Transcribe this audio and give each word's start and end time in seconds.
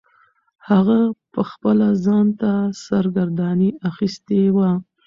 هغه 0.69 0.99
پخپله 1.33 1.87
ځان 2.05 2.27
ته 2.39 2.51
سرګرداني 2.85 3.69
اخیستې 3.89 4.41
وه. 4.55 4.69